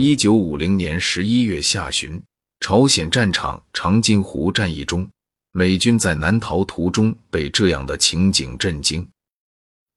[0.00, 2.22] 一九五零年十一月下旬，
[2.60, 5.10] 朝鲜战场长津湖战役中，
[5.50, 9.04] 美军在南逃途中被这样的情景震惊：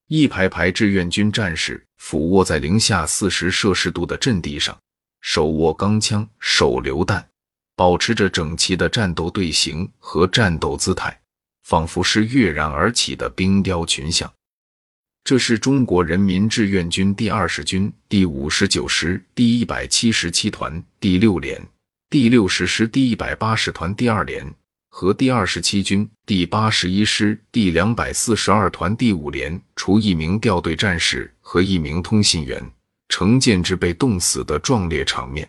[0.08, 4.76] 一排排志愿军战士俯卧在零下四十摄氏度的阵地上，
[5.22, 7.24] 手握钢枪，手榴弹，
[7.76, 11.22] 保持着整齐的战斗队形和战斗姿态，
[11.62, 14.34] 仿佛是跃然而起的冰雕群像。
[15.24, 21.62] 这是中国人民志愿军第二十军第五十九师第一百七十七团第六连、
[22.10, 24.46] 第六十师第一百八十团第二连
[24.90, 32.62] 和第二十七军第八十一师第两百四十二团第五连，除一名调队战士和一名通信员，
[33.08, 35.48] 成建制被冻死的壮烈场面。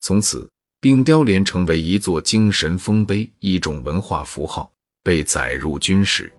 [0.00, 4.72] 从此，冰雕连成为一座精神丰碑，一种文化符号，
[5.04, 6.32] 被载入军史。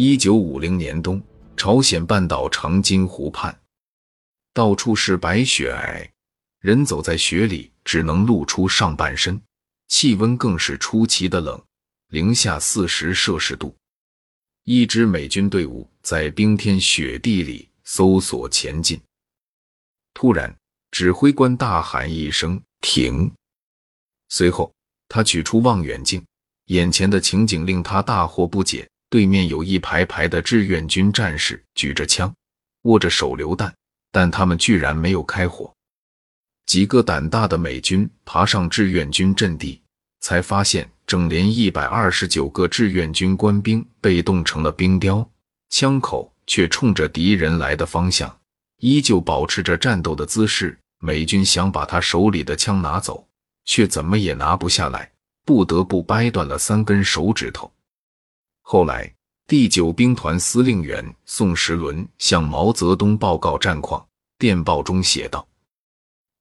[0.00, 1.20] 一九五零年冬，
[1.56, 3.60] 朝鲜半岛长津湖畔，
[4.54, 6.08] 到处是白雪皑，
[6.60, 9.42] 人走在雪里只能露出上半身，
[9.88, 11.60] 气温更是出奇的冷，
[12.10, 13.74] 零下四十摄氏度。
[14.62, 19.00] 一支美军队伍在冰天雪地里搜索前进。
[20.14, 20.56] 突然，
[20.92, 23.28] 指挥官大喊一声“停”，
[24.30, 24.72] 随后
[25.08, 26.24] 他取出望远镜，
[26.66, 28.88] 眼前的情景令他大惑不解。
[29.10, 32.32] 对面有一排排的志愿军战士，举着枪，
[32.82, 33.74] 握着手榴弹，
[34.12, 35.72] 但他们居然没有开火。
[36.66, 39.80] 几个胆大的美军爬上志愿军阵地，
[40.20, 45.26] 才发现整连一百二十九个志愿军官兵被冻成了冰雕，
[45.70, 48.38] 枪口却冲着敌人来的方向，
[48.80, 50.78] 依旧保持着战斗的姿势。
[51.00, 53.26] 美军想把他手里的枪拿走，
[53.64, 55.10] 却怎么也拿不下来，
[55.44, 57.72] 不得不掰断了三根手指头。
[58.70, 59.10] 后来，
[59.46, 65.48] 第九兵团司令员宋时轮向毛泽东报告战况，电报中写道：“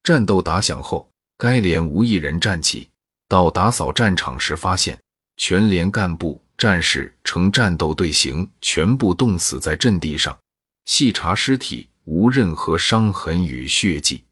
[0.04, 2.90] 战斗打响后，该连无一人站起。
[3.30, 5.00] 到打扫战场时，发现
[5.38, 10.38] 全连干部、战士呈战斗队形，全部冻死在阵地上。
[10.84, 14.26] 细查尸体，无任何伤痕与血迹。”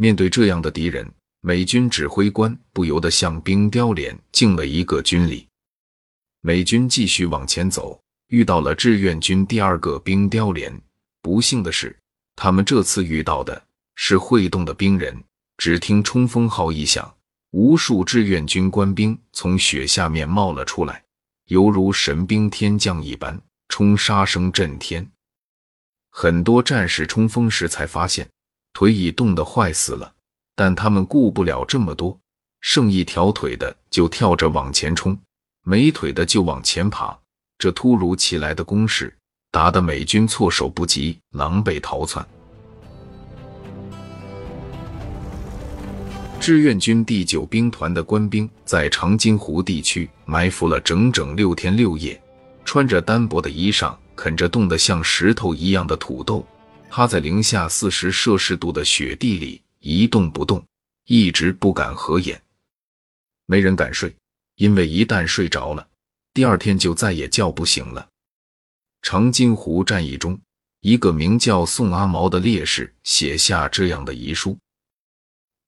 [0.00, 1.06] 面对这样的敌人，
[1.42, 5.45] 美军指挥官不由得向冰雕连敬了一个军礼。
[6.46, 10.80] 美军继续往前走，遇到了志愿军第二个冰雕连。
[11.20, 11.98] 不幸的是，
[12.36, 13.60] 他们这次遇到的
[13.96, 15.20] 是会动的冰人。
[15.58, 17.12] 只听冲锋号一响，
[17.50, 21.02] 无数志愿军官兵从雪下面冒了出来，
[21.46, 23.36] 犹如神兵天将一般，
[23.68, 25.04] 冲杀声震天。
[26.12, 28.30] 很多战士冲锋时才发现
[28.72, 30.14] 腿已冻得坏死了，
[30.54, 32.16] 但他们顾不了这么多，
[32.60, 35.18] 剩一条腿的就跳着往前冲。
[35.68, 37.18] 没腿的就往前爬，
[37.58, 39.12] 这突如其来的攻势
[39.50, 42.24] 打得美军措手不及，狼狈逃窜。
[46.38, 52.22] 志愿军第九兵团的官兵在长津湖地区埋伏了整整六天六夜，
[52.64, 56.46] 穿着单薄的衣裳，啃着冻得像石头一样的土豆，
[56.88, 60.64] 趴在零下四十摄氏度的雪地里一动不动，
[61.06, 62.40] 一直不敢合眼，
[63.46, 64.14] 没人敢睡。
[64.56, 65.88] 因为一旦睡着了，
[66.34, 68.08] 第二天就再也叫不醒了。
[69.02, 70.38] 长津湖战役中，
[70.80, 74.58] 一个名叫宋阿毛的烈士写下这样的遗书：“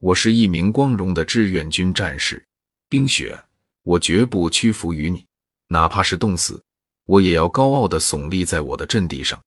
[0.01, 2.45] 我是一名光荣的志愿军战士，
[2.89, 3.39] 冰雪，
[3.83, 5.25] 我绝不屈服于你，
[5.69, 6.63] 哪怕是冻死，
[7.05, 9.41] 我也要高傲的耸立在我的阵地上。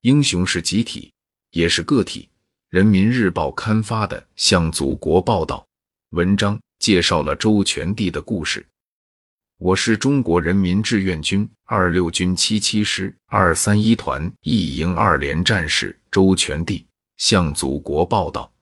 [0.00, 1.12] 英雄是集体，
[1.50, 2.28] 也是个体。”
[2.70, 5.64] 人民日报刊发的《向祖国报道》
[6.16, 6.60] 文章。
[6.78, 8.66] 介绍了周全帝的故事。
[9.58, 18.52] 我是中国人民志愿军二六军七七师二三一团一营二连战士周全帝，向祖国报道。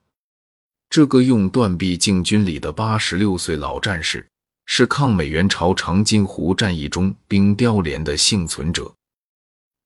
[0.88, 4.24] 这个用断臂进军里的八十六岁老战士，
[4.66, 8.94] 是抗美援朝长津湖战役中冰雕连的幸存者。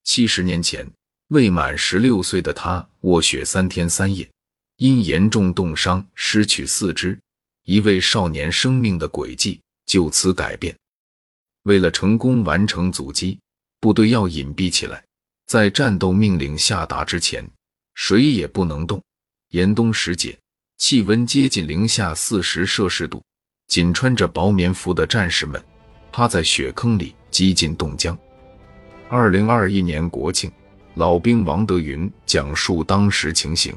[0.04, 0.86] 七十年前，
[1.28, 4.28] 未满十六岁的他卧雪三天三夜，
[4.76, 7.18] 因严重冻伤失去四肢。
[7.68, 10.74] 一位少年生命的轨迹就此改变。
[11.64, 13.38] 为了成功完成阻击，
[13.78, 15.04] 部队要隐蔽起来，
[15.46, 17.46] 在战斗命令下达之前，
[17.94, 18.98] 谁也不能动。
[19.50, 20.34] 严冬时节，
[20.78, 23.22] 气温接近零下四十摄氏度，
[23.66, 25.62] 仅穿着薄棉服的战士们
[26.10, 28.18] 趴在雪坑里，几近冻僵。
[29.10, 30.50] 二零二一年国庆，
[30.94, 33.76] 老兵王德云讲述当时情形：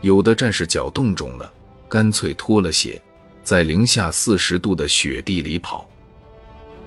[0.00, 1.52] 有的战士脚冻肿了。
[1.94, 3.00] 干脆脱了鞋，
[3.44, 5.88] 在零下四十度的雪地里跑。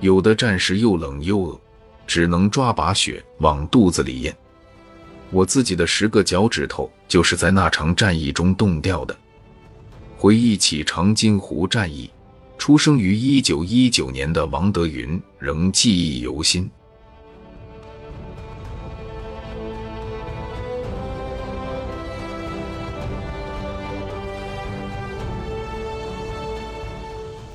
[0.00, 1.60] 有的战士又冷又饿，
[2.06, 4.36] 只能抓把雪往肚子里咽。
[5.30, 9.16] 我自己的十个脚趾头就是在那场战役中冻掉的。
[10.18, 12.10] 回忆起长津湖战役，
[12.58, 16.70] 出生于一九一九年的王德云仍记忆犹新。